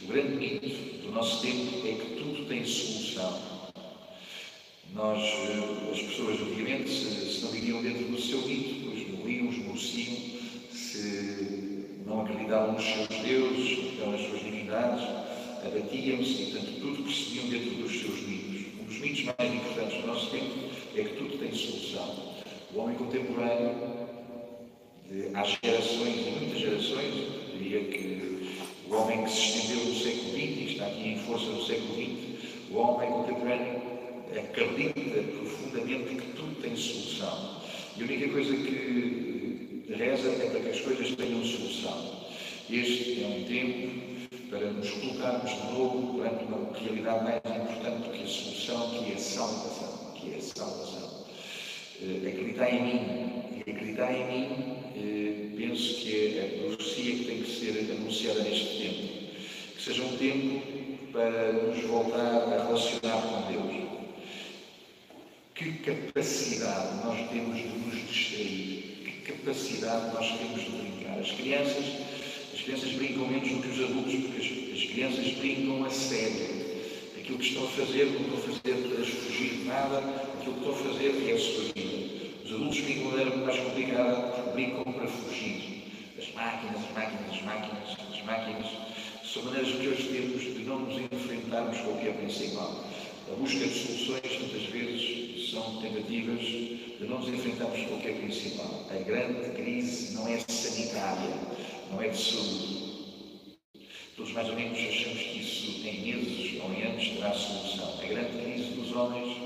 O 0.05 0.07
grande 0.07 0.37
mito 0.37 0.69
do 1.03 1.13
nosso 1.13 1.43
tempo 1.43 1.87
é 1.87 1.93
que 1.93 2.17
tudo 2.17 2.47
tem 2.49 2.65
solução. 2.65 3.61
Nós, 4.95 5.23
eh, 5.23 5.93
as 5.93 6.03
pessoas, 6.03 6.41
obviamente, 6.41 6.89
se, 6.89 7.33
se 7.33 7.45
não 7.45 7.53
viviam 7.53 7.83
dentro 7.83 8.05
do 8.07 8.21
seu 8.21 8.41
mito, 8.43 8.87
pois 8.87 9.09
morriam, 9.11 9.51
esmoreciam, 9.51 10.17
se 10.73 11.87
não 12.07 12.23
acreditavam 12.23 12.73
nos 12.73 12.85
seus 12.85 13.09
deuses, 13.09 13.99
nas 13.99 14.21
suas 14.29 14.43
divindades, 14.43 15.05
abatiam-se 15.65 16.43
e, 16.43 16.47
portanto, 16.47 16.81
tudo 16.81 17.03
percebiam 17.05 17.49
dentro 17.49 17.71
dos 17.77 18.01
seus 18.01 18.21
mitos. 18.23 18.50
Dos 19.01 19.09
mitos 19.09 19.35
mais 19.39 19.55
importantes 19.55 20.01
do 20.03 20.07
nosso 20.09 20.31
tempo 20.31 20.57
é 20.95 21.03
que 21.03 21.15
tudo 21.17 21.39
tem 21.39 21.51
solução. 21.55 22.35
O 22.75 22.81
homem 22.81 22.99
contemporâneo, 22.99 23.75
há 25.33 25.43
gerações 25.43 26.27
e 26.27 26.31
muitas 26.39 26.61
gerações, 26.61 27.15
diria 27.55 27.81
que 27.85 28.61
o 28.87 28.95
homem 28.95 29.25
que 29.25 29.31
se 29.31 29.57
estendeu 29.57 29.87
no 29.87 29.95
século 29.95 30.33
XX 30.33 30.39
e 30.39 30.73
está 30.73 30.87
aqui 30.87 31.09
em 31.09 31.19
força 31.21 31.47
no 31.47 31.65
século 31.65 31.95
XX, 31.95 32.71
o 32.71 32.77
homem 32.77 33.11
contemporâneo 33.11 33.81
acredita 34.37 35.23
profundamente 35.33 36.15
que 36.17 36.33
tudo 36.37 36.61
tem 36.61 36.77
solução. 36.77 37.63
E 37.97 38.03
a 38.03 38.05
única 38.05 38.29
coisa 38.29 38.55
que 38.55 39.85
reza 39.97 40.29
é 40.29 40.51
para 40.51 40.61
que 40.61 40.69
as 40.69 40.81
coisas 40.81 41.15
tenham 41.15 41.43
solução. 41.43 42.21
Este 42.69 43.23
é 43.23 43.27
um 43.27 43.45
tempo 43.45 44.11
para 44.51 44.67
nos 44.73 44.91
colocarmos 44.91 45.51
de 45.51 45.73
novo 45.73 46.19
perante 46.19 46.45
uma 46.45 46.77
realidade 46.77 47.25
mais 47.25 47.37
importante 47.39 48.03
do 48.03 48.13
que 48.13 48.20
solução, 48.31 48.91
que 48.91 49.13
é 49.13 49.17
salvação. 49.17 50.13
Que 50.15 50.35
é 50.35 50.41
salvação. 50.41 51.27
Uh, 52.01 52.29
acreditar 52.29 52.71
em 52.71 52.83
mim 52.83 53.63
e 53.67 53.71
acreditar 53.71 54.13
em 54.13 54.27
mim, 54.27 54.47
uh, 54.97 55.57
penso 55.57 55.95
que 55.97 56.39
é 56.39 56.45
a 56.45 56.67
profecia 56.67 57.17
que 57.17 57.25
tem 57.25 57.43
que 57.43 57.51
ser 57.51 57.93
anunciada 57.93 58.43
neste 58.43 58.79
tempo. 58.79 59.09
Que 59.77 59.83
seja 59.83 60.03
um 60.03 60.17
tempo 60.17 60.63
para 61.13 61.53
nos 61.53 61.85
voltar 61.85 62.21
a 62.21 62.65
relacionar 62.65 63.23
com 63.23 63.53
Deus 63.53 63.91
que 65.61 65.73
capacidade 65.73 67.05
nós 67.05 67.29
temos 67.29 67.55
de 67.55 67.69
nos 67.69 68.09
distrair? 68.09 68.97
Que 69.05 69.33
capacidade 69.33 70.15
nós 70.15 70.39
temos 70.39 70.63
de 70.63 70.71
brincar? 70.71 71.19
As 71.19 71.31
crianças, 71.33 71.85
as 72.55 72.63
crianças 72.63 72.93
brincam 72.93 73.29
menos 73.29 73.51
do 73.51 73.61
que 73.61 73.69
os 73.69 73.85
adultos, 73.85 74.15
porque 74.15 74.41
as, 74.41 74.79
as 74.79 74.91
crianças 74.91 75.27
brincam 75.35 75.85
a 75.85 75.91
sério. 75.91 76.60
Aquilo 77.31 77.39
que 77.39 77.49
estão 77.49 77.65
a 77.65 77.69
fazer, 77.69 78.05
não 78.07 78.21
estão 78.23 78.35
a 78.35 78.41
fazer 78.41 78.89
para 78.89 79.05
fugir 79.05 79.51
de 79.51 79.65
nada, 79.65 79.99
aquilo 79.99 80.53
que 80.53 80.59
estão 80.59 80.73
a 80.73 80.77
fazer 80.77 81.29
é 81.29 81.33
a 81.33 81.39
sua 81.39 81.65
vida. 81.73 82.45
Os 82.45 82.53
adultos 82.53 82.81
brincam 82.81 83.03
de 83.03 83.09
maneira 83.09 83.37
mais 83.37 83.59
complicada, 83.61 84.53
brincam 84.53 84.93
para 84.93 85.07
fugir. 85.07 85.85
As 86.19 86.35
máquinas, 86.35 86.77
as 86.77 87.43
máquinas 87.43 88.23
máquinas, 88.25 88.67
são 89.23 89.45
maneiras 89.45 89.71
que 89.71 89.87
hoje 89.87 90.03
temos 90.09 90.43
de 90.43 90.65
não 90.65 90.81
nos 90.81 90.99
enfrentarmos 90.99 91.79
com 91.79 91.93
o 91.93 91.99
que 92.01 92.09
é 92.09 92.13
principal. 92.13 92.85
A 93.31 93.35
busca 93.37 93.59
de 93.59 93.79
soluções, 93.79 94.41
muitas 94.41 94.63
vezes, 94.65 95.51
são 95.53 95.81
tentativas 95.81 96.41
de 96.41 97.07
não 97.07 97.21
nos 97.21 97.29
enfrentarmos 97.29 97.81
com 97.87 97.95
o 97.95 98.01
que 98.01 98.09
é 98.09 98.13
principal. 98.13 98.87
A 98.91 98.99
grande 99.05 99.51
crise 99.51 100.15
não 100.15 100.27
é 100.27 100.41
sanitária, 100.49 101.37
não 101.93 102.03
é 102.03 102.09
de 102.09 102.19
saúde. 102.19 102.91
Todos 104.17 104.33
mais 104.33 104.49
ou 104.49 104.57
menos 104.57 104.77
achamos 104.77 105.30
em 106.09 106.83
anos 106.83 107.09
terá 107.09 107.33
solução. 107.33 107.95
A 108.03 108.07
grande 108.07 108.43
crise 108.43 108.71
dos 108.73 108.95
homens 108.95 109.37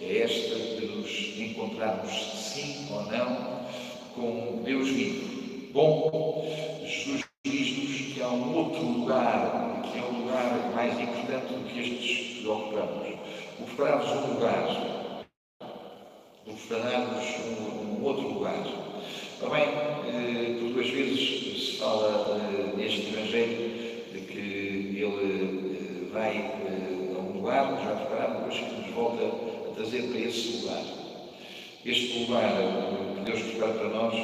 é 0.00 0.18
esta 0.18 0.54
de 0.54 0.86
nos 0.86 1.38
encontrarmos, 1.38 2.12
sim 2.34 2.86
ou 2.90 3.02
não, 3.06 3.66
com 4.14 4.62
Deus 4.64 4.88
vivo. 4.88 5.72
Bom, 5.72 6.46
Jesus 6.82 7.24
diz-nos 7.44 8.14
que 8.14 8.22
há 8.22 8.28
um 8.28 8.56
outro 8.56 8.82
lugar, 8.82 9.82
que 9.82 9.98
é 9.98 10.02
um 10.02 10.24
lugar 10.24 10.72
mais 10.74 10.98
importante 10.98 11.52
do 11.52 11.68
que 11.68 11.80
estes 11.80 12.38
que 12.38 12.46
ocupamos. 12.46 13.06
O 13.58 13.64
preparar-vos 13.64 14.10
um 14.10 14.34
lugar, 14.34 15.24
o 16.46 16.52
preparar-vos 16.52 17.24
um, 17.44 18.00
um, 18.00 18.04
outro 18.04 18.28
lugar. 18.28 18.64
Também, 19.40 19.64
eh, 19.64 20.56
por 20.60 20.72
duas 20.72 20.88
vezes 20.88 21.72
se 21.72 21.76
fala 21.78 22.38
eh, 22.38 22.76
neste 22.76 23.08
Evangelho 23.08 23.70
de 24.12 24.20
que 24.20 24.98
ele 24.98 25.65
vai 26.16 26.34
eh, 26.38 27.14
a 27.14 27.18
um 27.18 27.32
lugar 27.34 27.78
já 27.84 27.94
preparado, 27.94 28.36
depois 28.38 28.58
que 28.58 28.74
nos 28.74 28.94
volta 28.94 29.24
a 29.24 29.74
trazer 29.74 30.02
para 30.04 30.18
esse 30.18 30.56
lugar. 30.56 30.82
Este 31.84 32.18
lugar 32.20 32.52
que 33.14 33.30
Deus 33.30 33.42
prepara 33.42 33.72
para 33.74 33.88
nós 33.90 34.14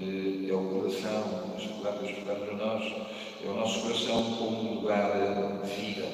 é 0.00 0.52
o 0.52 0.68
coração, 0.68 1.54
este 1.56 1.68
lugar 1.72 1.94
que 1.94 2.04
Deus 2.04 2.12
prepara 2.12 2.38
para 2.40 2.54
nós 2.56 2.92
é 3.42 3.48
o 3.48 3.54
nosso 3.54 3.80
coração 3.80 4.22
como 4.36 4.70
um 4.70 4.74
lugar 4.80 5.12
de 5.64 5.80
vida. 5.80 6.06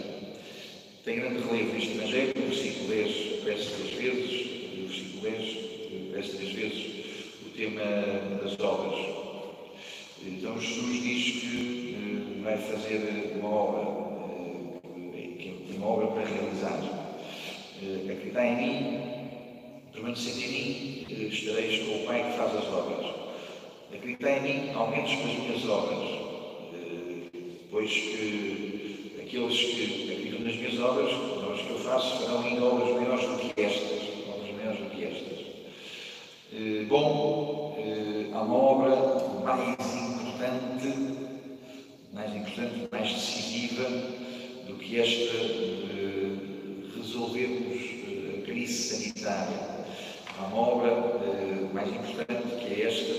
Tem 1.05 1.17
grande 1.17 1.43
relevo 1.43 1.75
neste 1.75 1.99
Evangelho, 1.99 2.33
o 2.37 2.49
versículo 2.49 2.89
10 2.89 3.41
aparece 3.41 3.71
três 3.71 3.95
vezes, 3.95 4.47
o 4.79 4.87
versículo 4.87 5.23
10 5.23 6.09
aparece 6.09 6.37
três 6.37 6.53
vezes 6.53 7.05
o 7.45 7.51
tema 7.51 7.83
das 8.43 8.61
obras. 8.61 9.07
Então 10.25 10.59
Jesus 10.59 11.03
diz 11.03 11.41
que 11.41 12.41
vai 12.45 12.57
fazer 12.59 13.35
uma 13.41 13.49
obra, 13.49 14.04
uma 15.85 15.93
obra 15.93 16.07
para 16.09 16.25
realizar. 16.25 16.81
Acreditar 18.11 18.47
em 18.47 18.57
mim, 18.57 19.01
permanecer 19.93 20.33
em 20.33 20.49
mim, 20.49 21.29
estareis 21.29 21.87
com 21.87 22.03
o 22.03 22.07
Pai 22.07 22.25
que 22.25 22.39
faz 22.39 22.57
as 22.57 22.67
obras. 22.73 23.15
Acreditar 23.95 24.39
em 24.39 24.43
mim, 24.43 24.73
aumente 24.73 25.17
com 25.19 25.29
as 25.29 25.39
minhas 25.39 25.69
obras, 25.69 26.09
pois 27.71 27.91
que 27.91 29.21
aqueles 29.23 29.59
que 29.59 30.13
acreditam 30.13 30.41
nas 30.41 30.57
minhas 30.57 30.81
obras, 30.81 31.13
as 31.13 31.43
obras 31.43 31.61
que 31.61 31.71
eu 31.71 31.79
faço, 31.81 32.25
farão 32.25 32.43
ainda 32.43 32.65
obras 32.65 32.95
maiores 32.95 33.25
do 33.27 33.37
que 33.39 33.61
estas. 33.61 34.03
Obras 34.29 34.55
maiores 34.57 34.79
do 34.81 34.91
que 34.91 35.05
estas. 35.05 35.45
Bom, 36.89 37.77
há 38.33 38.41
uma 38.41 38.57
obra 38.57 38.97
mais 39.45 39.69
importante, 39.95 40.89
mais 42.13 42.35
importante, 42.35 42.89
mais 42.91 43.13
decisiva 43.13 44.14
do 44.67 44.75
que 44.77 44.99
esta 44.99 45.37
de 45.37 46.97
resolvermos 46.97 47.83
a 48.39 48.43
crise 48.43 48.73
sanitária. 48.73 49.85
Há 50.39 50.47
uma 50.47 50.57
obra 50.57 50.91
mais 51.73 51.89
importante 51.89 52.57
que 52.61 52.83
é 52.83 52.87
esta 52.87 53.15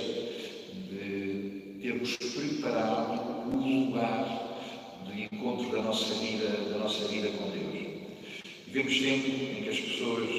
de 0.89 1.79
termos 1.81 2.15
preparado 2.15 3.49
um 3.53 3.85
lugar 3.85 4.59
de 5.05 5.23
encontro 5.23 5.71
da 5.71 5.81
nossa 5.83 6.13
vida, 6.15 6.47
da 6.71 6.77
nossa 6.77 7.07
vida 7.07 7.29
com 7.29 7.49
Deus. 7.51 7.65
Vivemos 8.67 8.99
tempo 8.99 9.27
em 9.27 9.63
que 9.63 9.69
as 9.69 9.79
pessoas 9.79 10.29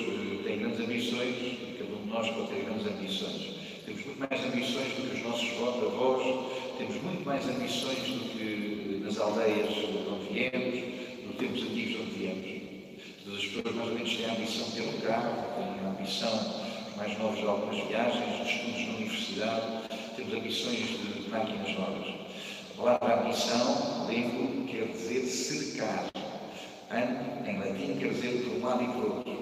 têm 0.45 0.59
grandes 0.59 0.81
ambições, 0.81 1.37
e 1.37 1.77
cada 1.79 1.95
um 1.95 2.03
de 2.03 2.09
nós 2.09 2.29
pode 2.29 2.49
ter 2.49 2.65
grandes 2.65 2.87
ambições. 2.87 3.57
Temos 3.87 4.05
muito 4.05 4.19
mais 4.19 4.45
ambições 4.45 4.89
do 4.93 5.09
que 5.09 5.17
os 5.17 5.23
nossos 5.23 5.49
avós, 5.53 6.56
temos 6.77 7.03
muito 7.03 7.25
mais 7.25 7.49
ambições 7.49 7.99
do 7.99 8.31
que 8.31 9.01
nas 9.03 9.19
aldeias 9.19 9.71
onde 9.71 10.33
viemos, 10.33 11.27
nos 11.27 11.37
tempos 11.37 11.63
antigos 11.63 12.01
onde 12.03 12.11
viemos. 12.11 12.63
Todas 13.25 13.39
as 13.41 13.47
pessoas 13.47 13.75
mais 13.75 13.89
ou 13.89 13.95
menos 13.95 14.17
têm 14.17 14.27
a 14.27 14.33
ambição 14.33 14.67
de 14.67 14.73
ter 14.73 14.83
um 14.83 15.01
carro, 15.01 15.45
têm 15.57 15.87
a 15.87 15.91
ambição, 15.91 16.65
mais 16.97 17.19
novos 17.19 17.39
de 17.39 17.47
algumas 17.47 17.87
viagens, 17.87 18.47
de 18.47 18.53
estudos 18.53 18.87
na 18.87 18.95
universidade, 18.95 19.67
temos 20.17 20.35
ambições 20.35 20.79
de, 20.79 21.31
máquinas 21.31 21.79
novas. 21.79 22.15
A 22.73 22.83
palavra 22.83 23.21
ambição, 23.23 24.07
lembro, 24.07 24.67
quer 24.67 24.87
dizer 24.89 25.23
cercar. 25.23 26.11
Em 26.93 27.59
latim 27.59 27.97
quer 27.99 28.11
dizer 28.11 28.45
por 28.45 28.59
um 28.59 28.65
lado 28.65 28.83
e 28.83 28.87
por 28.89 29.05
outro. 29.05 29.37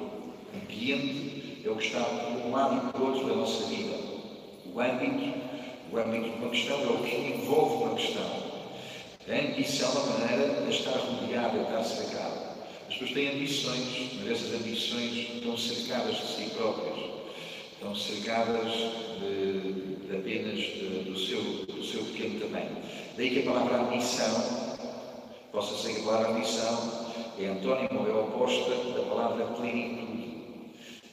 Ambiente 0.55 1.62
é 1.64 1.71
o 1.71 1.76
que 1.76 1.87
está 1.87 2.00
por 2.00 2.47
um 2.47 2.53
lado 2.53 2.88
e 2.88 2.93
por 2.93 3.03
outro 3.03 3.29
da 3.29 3.35
nossa 3.35 3.64
vida. 3.67 3.97
O 4.67 4.81
âmbito, 4.81 5.43
o 5.93 5.99
âmbito 5.99 6.31
de 6.31 6.37
uma 6.37 6.50
questão 6.50 6.81
é 6.81 6.87
o 6.87 6.99
que 6.99 7.17
envolve 7.17 7.85
uma 7.85 7.95
questão. 7.95 8.45
A 9.29 9.33
ambição 9.33 9.88
é 9.88 9.97
a 9.97 10.29
maneira 10.29 10.61
de 10.62 10.71
estar 10.71 10.99
rodeado, 10.99 11.59
de 11.59 11.64
estar 11.64 11.85
cercado. 11.85 12.45
As 12.88 12.95
pessoas 12.95 13.12
têm 13.12 13.29
ambições, 13.31 14.11
mas 14.19 14.31
essas 14.31 14.55
ambições 14.55 15.12
estão 15.12 15.57
cercadas 15.57 16.17
de 16.17 16.26
si 16.26 16.50
próprias. 16.50 17.11
Estão 17.73 17.95
cercadas 17.95 18.73
de, 19.21 20.07
de 20.07 20.17
apenas 20.17 20.59
de, 20.59 21.05
do, 21.05 21.19
seu, 21.19 21.43
do 21.43 21.85
seu 21.85 22.03
pequeno 22.05 22.41
tamanho. 22.41 22.76
Daí 23.17 23.31
que 23.31 23.41
a 23.41 23.53
palavra 23.53 23.83
ambição, 23.83 24.79
possa 25.53 25.76
ser 25.76 26.00
a 26.00 26.05
palavra 26.05 26.31
ambição 26.31 27.05
é 27.38 27.47
antônimo, 27.47 28.07
é 28.07 28.12
oposta 28.12 28.71
da 28.93 29.03
palavra 29.09 29.45
plenitude. 29.47 30.35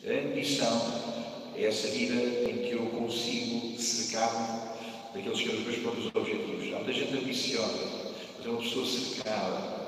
A 0.06 0.28
ambição 0.28 1.11
é 1.55 1.65
essa 1.65 1.88
vida 1.89 2.15
em 2.50 2.58
que 2.58 2.72
eu 2.72 2.86
consigo 2.88 3.77
cercar-me 3.79 4.72
daqueles 5.13 5.41
que 5.41 5.48
são 5.48 5.58
os 5.58 5.65
meus 5.65 5.77
próprios 5.77 6.12
objetivos. 6.15 6.74
Há 6.74 6.77
muita 6.77 6.93
gente 6.93 7.17
ambiciosa, 7.17 8.13
mas 8.38 8.46
é 8.46 8.50
uma 8.50 8.62
pessoa 8.62 8.86
cercada. 8.86 9.81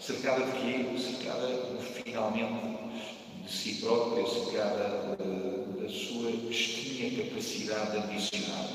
Cercada 0.00 0.44
de 0.44 0.52
quê? 0.52 0.98
Cercada, 0.98 1.48
finalmente, 2.04 2.78
de 3.44 3.52
si 3.52 3.74
própria, 3.76 4.26
cercada 4.26 5.16
da 5.80 5.88
sua 5.88 6.30
mesquinha 6.30 7.24
capacidade 7.24 7.92
de 7.92 7.98
ambicionar. 7.98 8.70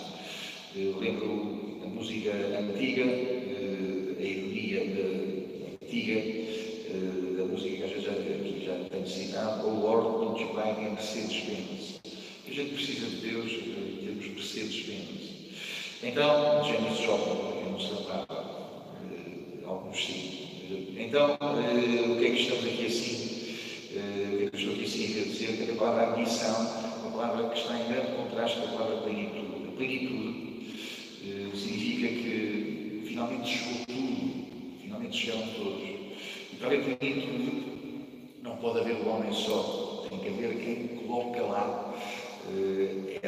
Eu 0.75 0.99
lembro 0.99 1.79
a 1.83 1.87
música 1.87 2.31
antiga, 2.31 3.03
a 3.03 4.21
ironia 4.21 4.81
antiga, 5.81 6.45
da 7.37 7.45
música 7.45 7.75
que 7.77 7.83
às 7.83 7.91
vezes 7.91 8.03
já, 8.03 8.13
já 8.13 8.89
tenho 8.89 9.07
citado, 9.07 9.67
Oh 9.67 9.71
Lord, 9.71 10.25
don't 10.25 10.41
you 10.41 10.53
buy 10.53 10.73
me 10.79 10.89
Mercedes-Benz. 10.91 11.94
A 12.55 12.57
gente 12.57 12.73
precisa 12.73 13.07
de 13.07 13.17
Deus, 13.17 13.51
temos 13.51 14.27
Mercedes-Benz. 14.27 15.59
Então, 16.01 16.63
James 16.63 16.97
Joplin, 16.99 17.65
eu 17.65 17.71
não 17.71 17.77
se 17.81 17.93
lembrava, 17.93 18.71
alguns 19.65 19.97
sim. 19.97 20.47
Então, 20.97 21.33
o 21.33 22.17
que 22.17 22.25
é 22.25 22.29
que 22.29 22.41
estamos 22.43 22.63
aqui 22.63 22.85
assim? 22.85 23.57
O 23.91 24.37
que 24.37 24.45
é 24.45 24.49
que 24.49 24.57
estou 24.57 24.73
aqui 24.73 24.85
assim 24.85 25.03
a 25.03 25.23
dizer? 25.25 25.65
Que 25.65 25.71
a 25.71 25.75
palavra 25.75 26.13
ambição, 26.13 26.61
uma 27.03 27.11
palavra 27.11 27.49
que 27.49 27.59
está 27.59 27.77
em 27.77 27.89
grande 27.89 28.13
contraste 28.13 28.61
com 28.61 28.67
a 28.67 28.69
palavra 28.69 28.97
plenitude. 29.01 29.67
A 29.67 29.71
plenitude 29.75 30.71
significa 31.59 32.07
que 32.07 33.03
finalmente 33.05 33.49
chegou 33.49 33.85
tudo, 33.85 34.79
finalmente 34.81 35.17
chegaram 35.17 35.47
todos. 35.57 35.83
E 35.83 36.55
para 36.57 36.67
haver 36.67 36.95
plenitude, 36.95 37.65
não 38.41 38.55
pode 38.55 38.79
haver 38.79 38.95
o 38.95 39.09
homem 39.09 39.33
só, 39.33 40.07
tem 40.09 40.19
que 40.19 40.29
haver 40.29 40.55
quem 40.55 40.94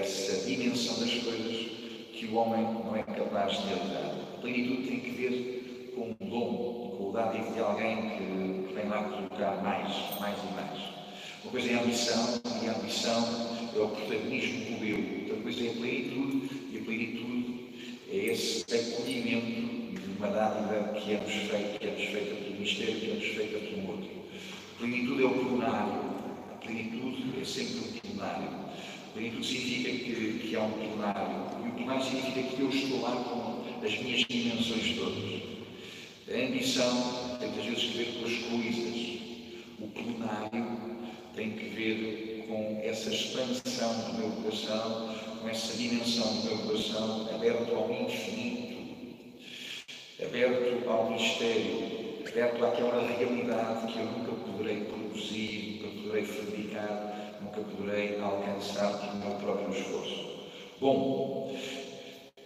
essa 0.07 0.45
dimensão 0.45 0.99
das 0.99 1.13
coisas 1.15 1.67
que 2.13 2.27
o 2.27 2.35
homem 2.35 2.63
não 2.63 2.95
é 2.95 3.03
capaz 3.03 3.51
de 3.51 3.67
realizar. 3.67 4.15
A 4.37 4.41
plenitude 4.41 4.87
tem 4.87 4.99
que 5.01 5.11
ver 5.11 5.93
com 5.93 6.11
o 6.11 6.29
dom, 6.29 6.95
com 6.97 7.09
o 7.09 7.11
dádivo 7.11 7.53
de 7.53 7.59
alguém 7.59 7.97
que 8.11 8.73
vem 8.73 8.87
lá 8.87 9.03
colocar 9.03 9.61
mais, 9.61 9.93
mais 10.19 10.37
e 10.37 10.53
mais. 10.53 10.79
Uma 11.43 11.51
coisa 11.51 11.71
é 11.71 11.75
a 11.75 11.81
ambição, 11.81 12.41
e 12.63 12.67
a 12.67 12.71
ambição 12.77 13.69
é 13.75 13.79
o 13.79 13.89
protagonismo 13.89 14.77
do 14.77 14.85
eu. 14.85 15.19
Outra 15.23 15.35
coisa 15.43 15.65
é 15.65 15.69
a 15.69 15.73
plenitude, 15.73 16.49
e 16.71 16.77
a 16.77 16.85
plenitude 16.85 17.65
é 18.09 18.17
esse 18.31 18.63
acolhimento 18.63 20.01
de 20.01 20.17
uma 20.17 20.27
dádiva 20.27 20.93
que 20.93 21.13
é-nos 21.13 21.33
feita, 21.33 21.79
que 21.79 21.85
é-nos 21.85 22.03
feita 22.05 22.35
pelo 22.35 22.59
mistério, 22.59 22.95
que 22.95 23.11
é-nos 23.11 23.27
feita 23.27 23.59
pelo 23.59 23.89
outro. 23.89 24.09
A 24.73 24.79
plenitude 24.79 25.21
é 25.21 25.25
o 25.25 25.31
plenário. 25.31 25.93
A 26.51 26.55
plenitude 26.55 27.41
é 27.41 27.45
sempre 27.45 27.77
um 27.77 27.99
plenário. 27.99 28.66
Plenitude 29.17 29.47
significa 29.47 29.89
que, 29.89 30.47
que 30.47 30.55
há 30.55 30.61
um 30.61 30.71
plenário. 30.73 31.65
E 31.65 31.69
o 31.69 31.71
plenário 31.71 32.03
significa 32.03 32.43
que 32.43 32.61
eu 32.61 32.69
estou 32.69 33.01
lá 33.01 33.15
com 33.15 33.63
as 33.83 33.97
minhas 33.99 34.23
dimensões 34.29 34.95
todas. 34.95 35.41
A 36.29 36.45
ambição 36.45 37.37
tem 37.39 37.49
muitas 37.49 37.65
vezes 37.65 37.83
que 37.83 37.97
ver 37.97 38.05
com 38.13 38.25
as 38.25 38.35
coisas. 38.35 39.17
O 39.79 39.87
plenário 39.87 40.77
tem 41.35 41.51
que 41.51 41.65
ver 41.65 42.45
com 42.47 42.79
essa 42.83 43.09
expansão 43.09 44.11
do 44.11 44.19
meu 44.19 44.29
coração, 44.43 45.15
com 45.41 45.49
essa 45.49 45.75
dimensão 45.75 46.35
do 46.35 46.45
meu 46.45 46.57
coração 46.59 47.27
aberto 47.33 47.75
ao 47.75 47.91
infinito, 47.91 49.33
aberto 50.23 50.77
ministério, 51.09 52.19
aberto 52.27 52.65
àquela 52.65 53.07
realidade 53.07 53.93
que 53.93 53.99
eu 53.99 54.05
nunca 54.05 54.31
poderei 54.31 54.81
produzir, 54.81 55.81
nunca 55.81 56.01
poderei 56.03 56.25
fabricar, 56.25 57.26
nunca 57.41 57.61
poderei 57.61 58.19
alcançar 58.19 59.11
o 59.13 59.17
meu 59.17 59.31
próprio 59.37 59.69
esforço. 59.71 60.27
Bom, 60.79 61.55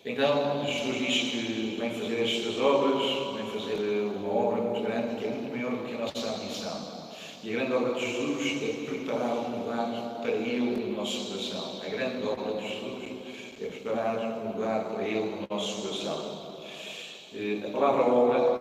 então 0.06 0.66
Jesus 0.66 0.98
diz 0.98 1.32
que 1.32 1.78
vem 1.80 1.92
fazer 1.92 2.24
estas 2.24 2.60
obras, 2.60 3.02
vem 3.36 3.60
fazer 3.60 4.12
uma 4.16 4.34
obra 4.34 4.62
muito 4.62 4.82
grande, 4.82 5.16
que 5.16 5.26
é 5.26 5.30
muito 5.30 5.56
maior 5.56 5.72
do 5.72 5.88
que 5.88 5.94
a 5.94 6.00
nossa 6.00 6.36
ambição. 6.36 7.02
E 7.44 7.50
a 7.50 7.54
grande 7.58 7.74
obra 7.74 7.94
de 7.94 8.00
Jesus 8.02 8.64
é 8.64 8.86
preparar 8.86 9.38
um 9.38 9.60
lugar 9.60 10.20
para 10.22 10.32
Ele 10.32 10.86
no 10.86 10.98
nosso 10.98 11.26
coração. 11.28 11.82
A 11.86 11.90
grande 11.90 12.28
obra 12.28 12.62
de 12.62 12.68
Jesus 12.68 13.04
é 13.62 13.66
preparar 13.66 14.18
um 14.18 14.52
lugar 14.52 14.86
para 14.86 15.04
Ele 15.08 15.20
no 15.20 15.48
nosso 15.50 15.82
coração. 15.82 16.56
Eh, 17.34 17.60
a 17.66 17.70
palavra 17.72 18.14
obra, 18.14 18.60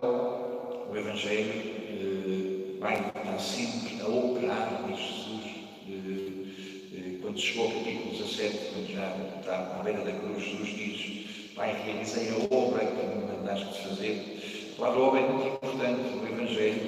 o 0.89 0.95
Evangelho, 0.95 1.51
eh, 1.53 2.79
vai 2.79 2.93
estar 2.93 3.39
sempre 3.39 4.01
a 4.01 4.07
operar 4.07 4.81
em 4.89 4.95
Jesus. 4.95 5.50
Quando 7.21 7.39
chegou 7.39 7.65
ao 7.65 7.71
capítulo 7.71 8.11
17, 8.11 8.57
quando 8.73 8.93
já 8.93 9.17
está 9.39 9.77
à 9.79 9.83
beira 9.83 10.01
da 10.01 10.11
cruz, 10.11 10.43
Jesus 10.43 10.69
diz: 10.69 11.53
Pai, 11.55 11.81
realizei 11.83 12.29
a 12.29 12.55
obra 12.55 12.85
que 12.85 12.93
me 12.93 13.25
mandaste 13.25 13.87
fazer. 13.87 14.73
A 14.73 14.79
palavra 14.79 15.01
obra 15.01 15.19
é 15.21 15.29
muito 15.29 15.47
importante 15.47 16.01
no 16.01 16.27
Evangelho 16.27 16.81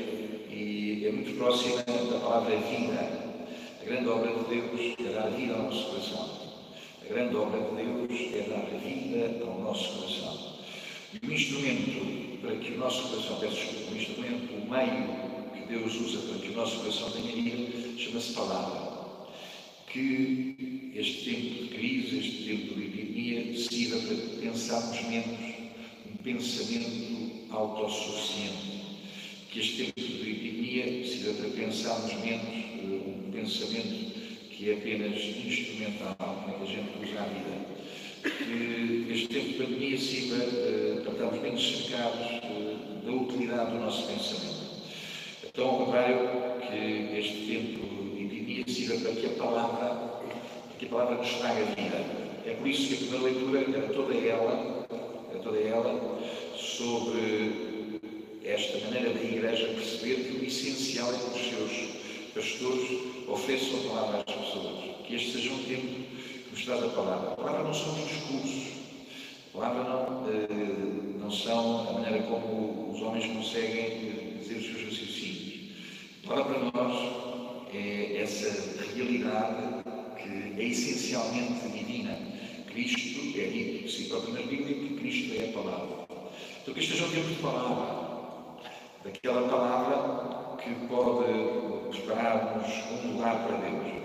e 0.49 1.05
é 1.07 1.11
muito 1.11 1.37
próxima 1.37 1.77
da 1.77 2.19
palavra 2.19 2.55
vida. 2.57 3.23
A 3.81 3.85
grande 3.85 4.07
obra 4.07 4.31
de 4.31 4.43
Deus 4.43 4.95
é 4.99 5.13
dar 5.13 5.29
vida 5.29 5.53
ao 5.55 5.63
nosso 5.63 5.89
coração. 5.89 6.29
A 7.01 7.13
grande 7.13 7.35
obra 7.35 7.59
de 7.59 7.75
Deus 7.75 8.33
é 8.33 8.49
dar 8.49 8.65
vida 8.79 9.45
ao 9.45 9.59
nosso 9.59 9.93
coração. 9.93 10.53
E 11.13 11.27
o 11.27 11.33
instrumento 11.33 12.39
para 12.41 12.55
que 12.57 12.73
o 12.73 12.77
nosso 12.77 13.09
coração, 13.09 13.39
peço 13.39 13.55
desculpa, 13.55 13.91
o 13.91 13.97
instrumento, 13.97 14.53
o 14.53 14.69
meio 14.69 15.22
Deus 15.73 15.95
usa 15.95 16.19
para 16.19 16.37
que 16.37 16.49
o 16.49 16.53
nosso 16.53 16.77
coração 16.81 17.09
tenha 17.09 17.33
vida, 17.33 17.97
chama-se 17.97 18.33
palavra. 18.33 18.93
Que 19.91 20.91
este 20.95 21.31
tempo 21.31 21.63
de 21.63 21.67
crise, 21.69 22.19
este 22.19 22.43
tempo 22.43 22.75
de 22.75 22.85
epidemia, 22.85 23.57
sirva 23.57 23.97
para 24.07 24.15
pensarmos 24.39 25.01
menos 25.09 25.39
um 26.11 26.17
pensamento 26.17 27.53
autossuficiente 27.55 28.73
que 29.49 29.59
este 29.59 29.83
tempo 29.83 30.23
de 30.23 30.31
epidemia 30.31 31.07
sirva 31.07 31.33
para 31.33 31.49
pensarmos 31.49 32.13
menos 32.23 32.43
uh, 32.83 33.27
um 33.27 33.31
pensamento 33.31 34.13
que 34.49 34.69
é 34.69 34.73
apenas 34.73 35.19
instrumental, 35.21 36.15
como 36.17 36.55
é 36.55 36.57
que 36.57 36.63
a 36.63 36.75
gente 36.75 36.91
usa 37.03 37.19
a 37.19 37.25
vida. 37.25 37.73
Que 38.21 39.11
este 39.11 39.27
tempo 39.27 39.47
de 39.47 39.53
pandemia 39.53 39.97
sirva 39.97 40.35
uh, 40.35 41.01
para 41.01 41.13
estarmos 41.13 41.41
bem 41.41 41.57
cercados 41.57 42.27
uh, 42.43 43.05
da 43.05 43.11
utilidade 43.11 43.71
do 43.71 43.79
nosso 43.79 44.07
pensamento. 44.07 44.62
Então, 45.55 45.69
ao 45.69 45.85
contrário, 45.85 46.17
que 46.61 47.19
este 47.19 47.45
tempo 47.45 48.15
de 48.15 48.25
epidemia 48.25 48.63
sirva 48.67 49.01
para 49.01 49.21
que 49.21 49.27
a 49.27 49.29
palavra, 49.37 50.19
que 50.79 50.85
a 50.87 50.89
palavra 50.89 51.15
nos 51.17 51.31
traga 51.33 51.65
vida. 51.65 52.03
É 52.43 52.55
por 52.57 52.67
isso 52.67 52.87
que 52.87 52.95
a 52.95 52.97
primeira 52.97 53.23
leitura 53.23 53.77
era 53.77 53.93
toda 53.93 54.15
ela, 54.15 54.87
era 55.29 55.39
toda 55.43 55.59
ela 55.59 56.19
sobre 56.57 58.01
esta 58.43 58.79
maneira 58.79 59.13
da 59.13 59.23
Igreja 59.23 59.67
perceber 59.75 60.23
que 60.23 60.37
o 60.39 60.43
essencial 60.43 61.13
é 61.13 61.17
que 61.19 61.39
os 61.39 61.45
seus 61.47 62.33
pastores 62.33 63.01
ofereçam 63.27 63.79
a 63.79 63.89
palavra 63.89 64.23
às 64.25 64.35
pessoas. 64.35 65.05
Que 65.05 65.15
este 65.15 65.33
seja 65.33 65.53
um 65.53 65.63
tempo 65.65 65.85
que 65.85 66.49
nos 66.51 66.65
traz 66.65 66.83
a 66.83 66.87
palavra. 66.87 67.33
A 67.33 67.35
palavra 67.35 67.63
não 67.63 67.73
são 67.75 67.93
os 67.93 68.09
discursos. 68.09 68.73
A 69.53 69.59
palavra 69.59 69.83
não, 69.83 70.29
eh, 70.31 71.19
não 71.19 71.29
são 71.29 71.89
a 71.89 71.93
maneira 71.93 72.23
como 72.23 72.91
os 72.91 72.99
homens 73.03 73.27
conseguem 73.27 74.33
dizer 74.39 74.55
os 74.55 74.65
seus 74.65 74.83
raciocínios. 74.83 75.42
A 76.23 76.29
palavra 76.29 76.71
para 76.71 76.83
nós 76.83 77.67
é 77.73 78.21
essa 78.21 78.81
realidade 78.95 79.83
que 80.17 80.61
é 80.61 80.63
essencialmente 80.63 81.67
divina. 81.67 82.17
Cristo 82.67 83.37
é 83.37 83.45
dito 83.47 83.91
si 83.91 84.05
próprio 84.05 84.33
na 84.33 84.41
Bíblia 84.43 84.73
que 84.73 84.95
Cristo 84.95 85.33
é 85.41 85.49
a 85.49 85.51
palavra. 85.51 86.05
Então 86.61 86.73
que 86.73 86.79
este 86.79 86.93
seja 86.93 87.05
um 87.07 87.11
tempo 87.11 87.27
de 87.27 87.35
palavra 87.35 88.03
daquela 89.03 89.49
palavra 89.49 90.57
que 90.63 90.73
pode 90.87 91.89
preparar-nos 91.91 93.03
um 93.03 93.17
lugar 93.17 93.45
para 93.45 93.57
Deus. 93.57 94.03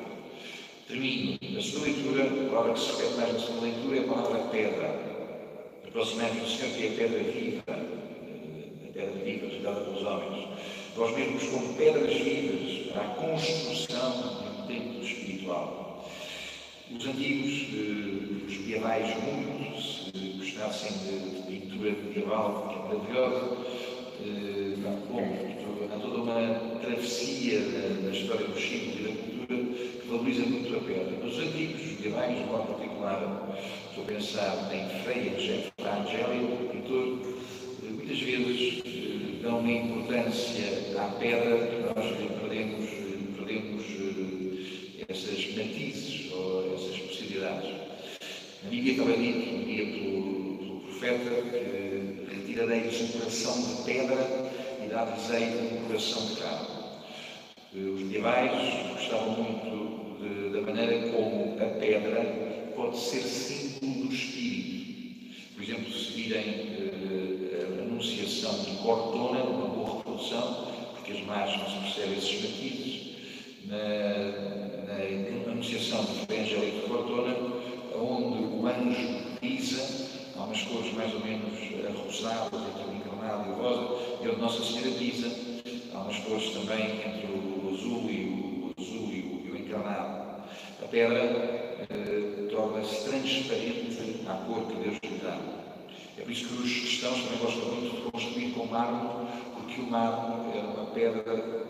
Termino. 0.88 1.38
A 1.56 1.62
segunda 1.62 1.86
leitura, 1.86 2.24
a 2.24 2.50
palavra 2.50 2.72
que 2.72 2.80
se 2.80 2.90
repete 2.96 3.14
mais 3.14 3.32
na 3.32 3.38
segunda 3.38 3.62
leitura 3.62 3.96
é 3.96 4.00
a 4.00 4.08
palavra 4.08 4.38
pedra. 4.50 5.08
Aproximamos 5.86 6.36
do 6.36 6.48
Senhor 6.48 6.74
que 6.74 6.82
é 6.84 6.88
a 6.88 6.92
pedra 6.96 7.22
viva, 7.22 7.62
a 7.68 8.92
pedra 8.92 9.24
viva 9.24 9.48
dada 9.62 9.80
pelos 9.82 10.02
homens. 10.02 10.57
Nós 10.98 11.14
mesmos 11.14 11.44
como 11.44 11.74
pedras 11.74 12.12
vivas 12.12 12.92
para 12.92 13.02
a 13.02 13.14
construção 13.14 14.10
de 14.42 14.48
um 14.48 14.66
templo 14.66 15.04
espiritual. 15.04 16.10
Os 16.90 17.06
antigos, 17.06 17.68
eh, 17.72 18.44
os 18.48 18.58
medievais, 18.58 19.14
muitos, 19.22 20.10
se 20.12 20.28
gostassem 20.36 20.90
de 20.98 21.42
pintura 21.46 21.92
medieval, 21.92 22.68
é 22.74 22.88
maravilhosa, 22.88 23.58
eh, 24.26 24.74
bom, 25.08 25.88
há 25.94 25.98
toda 26.00 26.16
uma 26.16 26.80
travessia 26.80 27.60
da, 27.60 28.10
história 28.10 28.48
dos 28.48 28.60
símbolos 28.60 28.98
e 28.98 29.02
da 29.04 29.10
cultura 29.10 29.74
que 30.02 30.08
valoriza 30.08 30.46
muito 30.46 30.76
a 30.76 30.80
pedra. 30.80 31.16
Mas 31.22 31.32
os 31.32 31.38
antigos, 31.38 31.80
os 31.80 31.92
medievais, 31.92 32.38
de 32.38 32.44
modo 32.44 32.74
particular, 32.74 33.56
estou 33.88 34.02
a 34.02 34.06
pensar 34.08 34.68
em 34.74 35.04
Freia, 35.04 35.38
José 35.38 35.70
Angélico, 35.78 36.64
o 36.64 36.68
pintor, 36.72 37.18
eh, 37.22 37.27
eh, 39.58 39.62
dão 39.62 39.64
uma 39.64 39.72
importância 39.72 40.64
à 40.98 41.08
pedra 41.18 41.92
nós 41.94 42.16
perdemos, 42.40 42.90
perdemos 43.36 43.84
essas 45.08 45.56
matizes 45.56 46.32
ou 46.32 46.74
essas 46.74 46.98
possibilidades. 46.98 47.70
Na 48.62 48.70
Bíblia 48.70 48.92
estava 48.92 49.16
dito, 49.16 49.54
um 49.54 49.64
dia 49.64 49.86
pelo, 49.86 50.58
pelo 50.58 50.80
profeta, 50.80 51.42
que 51.42 52.34
retirareis 52.34 53.00
um 53.00 53.08
coração 53.08 53.62
de 53.62 53.82
pedra 53.84 54.50
e 54.84 54.88
dá-lhes 54.88 55.72
um 55.72 55.86
coração 55.86 56.26
de 56.26 56.40
carne. 56.40 56.68
Os 57.74 58.02
medievais 58.02 58.94
gostavam 58.94 59.42
muito 59.42 60.22
de, 60.22 60.52
da 60.52 60.60
maneira 60.62 61.08
como 61.10 61.56
a 61.60 61.66
pedra 61.78 62.72
pode 62.74 62.98
ser 62.98 63.20
símbolo 63.20 64.06
do 64.06 64.14
espírito. 64.14 64.78
Por 65.54 65.62
exemplo, 65.64 65.92
se 65.92 66.12
virem 66.12 66.78
anunciação 67.98 68.62
de 68.62 68.76
Cortona, 68.76 69.42
uma 69.42 69.66
boa 69.66 69.96
reprodução, 69.98 70.68
porque 70.94 71.12
as 71.14 71.20
más 71.22 71.58
não 71.58 71.68
se 71.68 71.78
percebem 71.78 72.18
esses 72.18 72.42
matizes, 72.44 73.08
na, 73.66 73.76
na 74.86 75.50
anunciação 75.50 76.04
do 76.04 76.32
Evangelho 76.32 76.80
de 76.80 76.86
Cortona, 76.86 77.36
onde 77.96 78.44
o 78.54 78.66
anjo 78.66 79.38
pisa, 79.40 79.82
há 80.36 80.44
umas 80.44 80.62
cores 80.62 80.92
mais 80.94 81.12
ou 81.12 81.20
menos 81.20 81.58
rosadas, 82.04 82.52
entre 82.52 82.84
o 82.84 82.96
encarnado 82.96 83.48
e 83.48 83.52
o 83.52 83.54
rosa, 83.56 84.22
e 84.22 84.28
onde 84.28 84.40
Nossa 84.40 84.62
Senhora 84.62 84.90
pisa, 84.92 85.32
há 85.92 85.98
umas 85.98 86.18
cores 86.18 86.50
também 86.50 87.00
entre 87.00 87.26
o 87.26 87.74
azul 87.74 88.08
e 88.08 88.72
o, 88.78 88.80
azul 88.80 89.08
e 89.12 89.50
o 89.50 89.56
encarnado. 89.56 90.44
A 90.80 90.86
pedra 90.86 91.18
eh, 91.90 92.48
torna-se 92.48 93.10
transparente 93.10 94.22
à 94.28 94.34
cor 94.34 94.66
que 94.68 94.74
Deus 94.84 94.98
lhe 95.02 95.18
dá. 95.18 95.67
É 96.18 96.22
por 96.22 96.32
isso 96.32 96.48
que 96.48 96.54
os 96.54 96.72
cristãos 96.80 97.22
também 97.22 97.38
gostam 97.38 97.64
muito 97.74 97.96
de 97.96 98.10
construir 98.10 98.50
com 98.50 98.66
mármore, 98.66 99.28
porque 99.54 99.80
o 99.80 99.86
mármore 99.86 100.58
era 100.58 100.66
uma 100.66 100.86
pedra 100.86 101.22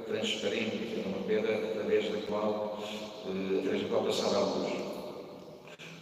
transparente, 0.06 0.88
era 0.98 1.08
uma 1.08 1.26
pedra 1.26 1.54
através 1.54 2.10
da 2.10 2.18
qual, 2.22 2.82
eh, 3.26 3.58
através 3.58 3.82
da 3.82 3.88
qual 3.88 4.04
passava 4.04 4.36
a 4.36 4.40
luz. 4.40 4.72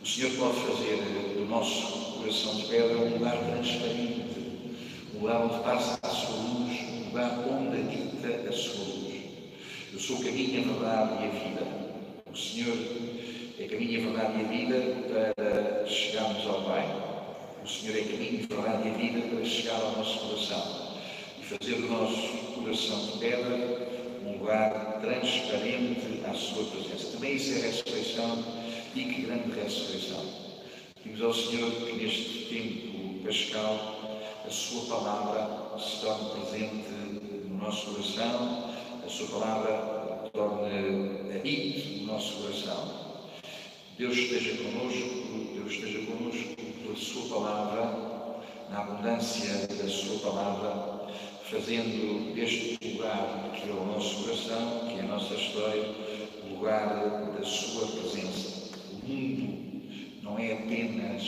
O 0.00 0.06
Senhor 0.06 0.30
pode 0.38 0.60
fazer 0.60 1.34
do 1.34 1.44
nosso 1.46 2.18
coração 2.18 2.54
de 2.54 2.66
pedra 2.66 2.96
um 2.96 3.14
lugar 3.14 3.36
transparente, 3.36 4.24
um 5.12 5.20
lugar 5.20 5.42
onde 5.42 5.64
passa 5.64 5.98
a 6.00 6.08
sua 6.08 6.36
luz, 6.36 6.80
um 6.82 7.04
lugar 7.06 7.44
onde 7.50 7.76
habita 7.78 8.48
a 8.48 8.52
sua 8.52 8.84
luz. 8.84 9.22
Eu 9.92 9.98
sou 9.98 10.16
o 10.18 10.24
caminho, 10.24 10.60
a 10.60 10.72
verdade 10.72 11.24
e 11.24 11.26
a 11.26 11.30
vida. 11.30 11.66
O 12.32 12.36
Senhor 12.36 12.76
é 13.58 13.64
caminho, 13.64 14.00
a 14.00 14.12
verdade 14.12 14.38
e 14.38 14.44
a 14.44 14.48
vida 14.48 15.34
para 15.34 15.86
chegarmos 15.88 16.46
ao 16.46 16.62
Pai. 16.62 17.05
O 17.66 17.68
Senhor 17.68 17.98
é 17.98 18.02
caminho, 18.02 18.46
verdade 18.46 18.88
e 18.88 18.92
vida 18.92 19.26
para 19.26 19.44
chegar 19.44 19.80
ao 19.80 19.96
nosso 19.96 20.20
coração 20.20 20.92
e 21.40 21.44
fazer 21.46 21.74
do 21.74 21.88
nosso 21.88 22.28
coração 22.54 23.06
de 23.06 23.18
pedra 23.18 23.88
um 24.24 24.38
lugar 24.38 25.00
transparente 25.00 26.22
à 26.30 26.32
sua 26.32 26.62
presença. 26.62 27.10
Também 27.10 27.34
isso 27.34 27.54
é 27.54 27.66
ressurreição 27.66 28.44
e 28.94 29.02
que 29.02 29.22
grande 29.22 29.50
ressurreição. 29.60 30.24
Pedimos 31.02 31.22
ao 31.22 31.34
Senhor 31.34 31.72
que 31.72 31.92
neste 31.94 32.46
tempo 32.54 33.24
pascal 33.24 34.20
a 34.46 34.48
sua 34.48 34.82
palavra 34.82 35.76
se 35.80 36.02
torne 36.02 36.30
presente 36.40 36.88
no 37.48 37.58
nosso 37.58 37.86
coração, 37.86 38.74
a 39.04 39.08
sua 39.08 39.40
palavra 39.40 40.30
torne 40.32 41.36
habite 41.36 41.98
no 41.98 42.12
nosso 42.12 42.32
coração. 42.42 43.06
Deus 43.98 44.14
esteja 44.14 44.54
conosco, 44.62 45.54
Deus 45.54 45.72
esteja 45.72 46.06
conosco 46.06 46.54
pela 46.82 46.96
sua 46.96 47.40
palavra, 47.40 48.42
na 48.68 48.82
abundância 48.96 49.66
da 49.68 49.88
sua 49.88 50.18
palavra, 50.20 51.12
fazendo 51.50 52.34
deste 52.34 52.78
lugar 52.82 53.50
que 53.54 53.68
é 53.68 53.72
o 53.72 53.84
nosso 53.84 54.24
coração, 54.24 54.88
que 54.88 54.98
é 54.98 55.00
a 55.00 55.06
nossa 55.06 55.34
história, 55.34 55.94
o 56.44 56.54
lugar 56.54 57.34
da 57.38 57.44
Sua 57.44 57.86
presença. 57.88 58.70
O 58.92 59.06
mundo 59.06 59.82
não 60.22 60.38
é 60.38 60.54
apenas 60.54 61.22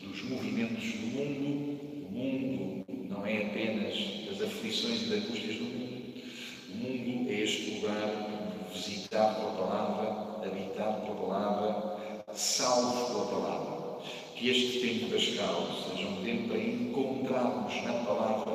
dos 0.00 0.22
movimentos 0.22 0.92
do 0.92 1.06
mundo, 1.06 2.06
o 2.08 2.12
mundo 2.12 2.84
não 3.08 3.26
é 3.26 3.46
apenas 3.46 3.94
das 4.28 4.48
aflições 4.48 5.02
e 5.02 5.04
das 5.06 5.24
angústias 5.24 5.56
do 5.56 5.64
mundo. 5.64 6.22
O 6.70 6.76
mundo 6.76 7.30
é 7.30 7.40
este 7.40 7.80
lugar 7.80 8.68
visitado 8.72 9.40
pela 9.40 9.52
palavra, 9.52 10.46
habitado 10.46 11.02
pela 11.02 11.16
palavra, 11.16 12.24
salvo 12.32 13.06
pela 13.06 13.24
palavra. 13.24 13.33
Que 14.34 14.50
este 14.50 14.80
tempo 14.80 15.12
pascal 15.12 15.68
seja 15.88 16.08
um 16.08 16.22
tempo 16.24 16.48
para 16.48 16.58
encontrarmos 16.58 17.74
na 17.84 17.92
palavra 18.04 18.52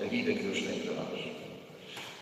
a 0.00 0.04
vida 0.04 0.32
que 0.32 0.42
Deus 0.42 0.62
tem 0.62 0.80
para 0.80 0.94
nós. 0.94 1.35